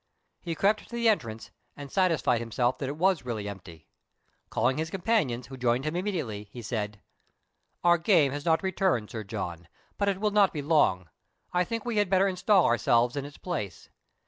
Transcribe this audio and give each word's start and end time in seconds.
He 0.41 0.55
crept 0.55 0.89
to 0.89 0.95
the 0.95 1.07
entrance 1.07 1.51
and 1.77 1.91
satisfied 1.91 2.39
himself 2.39 2.79
that 2.79 2.89
it 2.89 2.97
was 2.97 3.23
really 3.23 3.47
empty. 3.47 3.85
Calling 4.49 4.79
his 4.79 4.89
companions, 4.89 5.45
who 5.45 5.57
joined 5.57 5.85
him 5.85 5.95
immediately, 5.95 6.45
he 6.51 6.63
said, 6.63 7.01
—"Our 7.83 7.99
game 7.99 8.31
has 8.31 8.43
not 8.43 8.63
returned, 8.63 9.11
Sir 9.11 9.23
John, 9.23 9.67
but 9.99 10.09
it 10.09 10.19
will 10.19 10.31
not 10.31 10.53
be 10.53 10.63
long: 10.63 11.07
I 11.53 11.63
think 11.63 11.85
we 11.85 11.97
had 11.97 12.09
better 12.09 12.27
install 12.27 12.65
ourselves 12.65 13.15
in 13.15 13.25
its 13.25 13.37
place. 13.37 13.89